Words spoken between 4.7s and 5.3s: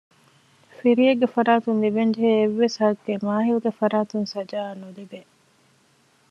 ނުލިބޭ